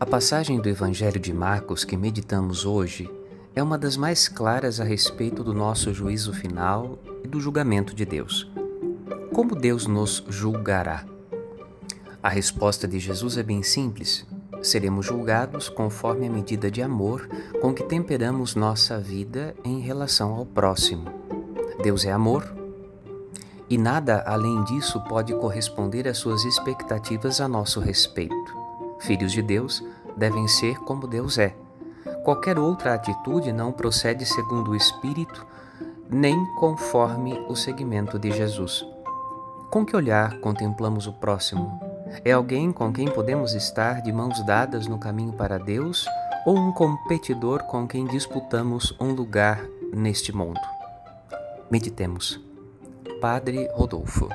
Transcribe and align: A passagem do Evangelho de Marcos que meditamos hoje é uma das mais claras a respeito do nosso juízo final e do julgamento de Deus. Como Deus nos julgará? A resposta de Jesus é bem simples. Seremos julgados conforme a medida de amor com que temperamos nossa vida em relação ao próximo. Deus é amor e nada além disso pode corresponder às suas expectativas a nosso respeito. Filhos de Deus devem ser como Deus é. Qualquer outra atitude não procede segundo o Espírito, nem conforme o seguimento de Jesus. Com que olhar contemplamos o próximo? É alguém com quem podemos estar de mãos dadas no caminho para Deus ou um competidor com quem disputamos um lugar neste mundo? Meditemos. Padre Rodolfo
A 0.00 0.06
passagem 0.06 0.60
do 0.60 0.68
Evangelho 0.68 1.18
de 1.18 1.32
Marcos 1.32 1.82
que 1.82 1.96
meditamos 1.96 2.64
hoje 2.64 3.10
é 3.52 3.60
uma 3.60 3.76
das 3.76 3.96
mais 3.96 4.28
claras 4.28 4.78
a 4.78 4.84
respeito 4.84 5.42
do 5.42 5.52
nosso 5.52 5.92
juízo 5.92 6.32
final 6.32 6.96
e 7.24 7.26
do 7.26 7.40
julgamento 7.40 7.96
de 7.96 8.04
Deus. 8.04 8.48
Como 9.34 9.56
Deus 9.56 9.88
nos 9.88 10.24
julgará? 10.28 11.04
A 12.22 12.28
resposta 12.28 12.86
de 12.86 13.00
Jesus 13.00 13.36
é 13.36 13.42
bem 13.42 13.60
simples. 13.64 14.24
Seremos 14.62 15.04
julgados 15.04 15.68
conforme 15.68 16.28
a 16.28 16.30
medida 16.30 16.70
de 16.70 16.80
amor 16.80 17.28
com 17.60 17.74
que 17.74 17.82
temperamos 17.82 18.54
nossa 18.54 19.00
vida 19.00 19.52
em 19.64 19.80
relação 19.80 20.32
ao 20.32 20.46
próximo. 20.46 21.10
Deus 21.82 22.04
é 22.04 22.12
amor 22.12 22.54
e 23.68 23.76
nada 23.76 24.22
além 24.24 24.62
disso 24.62 25.00
pode 25.08 25.34
corresponder 25.34 26.06
às 26.06 26.18
suas 26.18 26.44
expectativas 26.44 27.40
a 27.40 27.48
nosso 27.48 27.80
respeito. 27.80 28.57
Filhos 29.00 29.32
de 29.32 29.42
Deus 29.42 29.84
devem 30.16 30.46
ser 30.48 30.78
como 30.80 31.06
Deus 31.06 31.38
é. 31.38 31.54
Qualquer 32.24 32.58
outra 32.58 32.94
atitude 32.94 33.52
não 33.52 33.72
procede 33.72 34.26
segundo 34.26 34.72
o 34.72 34.76
Espírito, 34.76 35.46
nem 36.10 36.36
conforme 36.56 37.38
o 37.48 37.54
seguimento 37.54 38.18
de 38.18 38.30
Jesus. 38.30 38.84
Com 39.70 39.84
que 39.84 39.96
olhar 39.96 40.38
contemplamos 40.40 41.06
o 41.06 41.12
próximo? 41.12 41.80
É 42.24 42.32
alguém 42.32 42.72
com 42.72 42.92
quem 42.92 43.06
podemos 43.06 43.54
estar 43.54 44.00
de 44.02 44.12
mãos 44.12 44.44
dadas 44.44 44.86
no 44.86 44.98
caminho 44.98 45.32
para 45.32 45.58
Deus 45.58 46.06
ou 46.46 46.56
um 46.56 46.72
competidor 46.72 47.64
com 47.64 47.86
quem 47.86 48.06
disputamos 48.06 48.94
um 48.98 49.12
lugar 49.12 49.62
neste 49.92 50.34
mundo? 50.34 50.60
Meditemos. 51.70 52.40
Padre 53.20 53.68
Rodolfo 53.74 54.28